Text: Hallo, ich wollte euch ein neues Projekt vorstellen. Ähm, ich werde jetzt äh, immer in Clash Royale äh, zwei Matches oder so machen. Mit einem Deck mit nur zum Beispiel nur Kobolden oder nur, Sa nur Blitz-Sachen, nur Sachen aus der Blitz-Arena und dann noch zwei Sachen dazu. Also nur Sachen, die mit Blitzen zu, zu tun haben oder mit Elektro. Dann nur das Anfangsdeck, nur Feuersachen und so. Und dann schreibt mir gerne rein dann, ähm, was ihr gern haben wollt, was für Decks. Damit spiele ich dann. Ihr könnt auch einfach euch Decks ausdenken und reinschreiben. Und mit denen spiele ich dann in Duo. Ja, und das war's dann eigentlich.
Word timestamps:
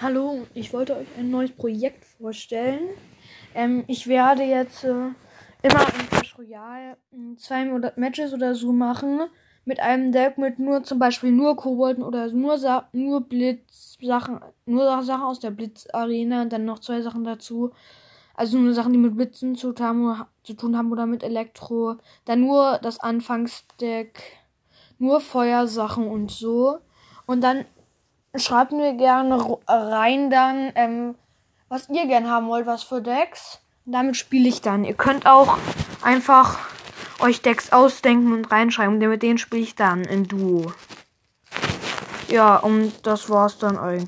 Hallo, 0.00 0.46
ich 0.54 0.72
wollte 0.72 0.96
euch 0.96 1.08
ein 1.18 1.28
neues 1.28 1.50
Projekt 1.50 2.04
vorstellen. 2.04 2.90
Ähm, 3.52 3.82
ich 3.88 4.06
werde 4.06 4.44
jetzt 4.44 4.84
äh, 4.84 4.90
immer 5.60 5.80
in 5.88 6.08
Clash 6.08 6.38
Royale 6.38 6.96
äh, 7.10 7.36
zwei 7.36 7.64
Matches 7.96 8.32
oder 8.32 8.54
so 8.54 8.72
machen. 8.72 9.22
Mit 9.64 9.80
einem 9.80 10.12
Deck 10.12 10.38
mit 10.38 10.60
nur 10.60 10.84
zum 10.84 11.00
Beispiel 11.00 11.32
nur 11.32 11.56
Kobolden 11.56 12.04
oder 12.04 12.30
nur, 12.30 12.58
Sa 12.58 12.88
nur 12.92 13.22
Blitz-Sachen, 13.22 14.38
nur 14.66 15.02
Sachen 15.02 15.24
aus 15.24 15.40
der 15.40 15.50
Blitz-Arena 15.50 16.42
und 16.42 16.52
dann 16.52 16.64
noch 16.64 16.78
zwei 16.78 17.02
Sachen 17.02 17.24
dazu. 17.24 17.72
Also 18.34 18.56
nur 18.56 18.74
Sachen, 18.74 18.92
die 18.92 19.00
mit 19.00 19.16
Blitzen 19.16 19.56
zu, 19.56 19.72
zu 19.72 20.54
tun 20.54 20.76
haben 20.78 20.92
oder 20.92 21.06
mit 21.06 21.24
Elektro. 21.24 21.96
Dann 22.24 22.42
nur 22.42 22.78
das 22.82 23.00
Anfangsdeck, 23.00 24.22
nur 25.00 25.20
Feuersachen 25.20 26.06
und 26.06 26.30
so. 26.30 26.78
Und 27.26 27.42
dann 27.42 27.64
schreibt 28.36 28.72
mir 28.72 28.94
gerne 28.94 29.58
rein 29.66 30.30
dann, 30.30 30.72
ähm, 30.74 31.14
was 31.68 31.88
ihr 31.88 32.06
gern 32.06 32.28
haben 32.28 32.48
wollt, 32.48 32.66
was 32.66 32.82
für 32.82 33.02
Decks. 33.02 33.60
Damit 33.84 34.16
spiele 34.16 34.48
ich 34.48 34.60
dann. 34.60 34.84
Ihr 34.84 34.94
könnt 34.94 35.26
auch 35.26 35.56
einfach 36.02 36.58
euch 37.20 37.42
Decks 37.42 37.72
ausdenken 37.72 38.32
und 38.32 38.50
reinschreiben. 38.50 38.94
Und 38.94 39.08
mit 39.08 39.22
denen 39.22 39.38
spiele 39.38 39.62
ich 39.62 39.74
dann 39.74 40.04
in 40.04 40.24
Duo. 40.24 40.72
Ja, 42.28 42.56
und 42.56 43.06
das 43.06 43.30
war's 43.30 43.58
dann 43.58 43.78
eigentlich. 43.78 43.96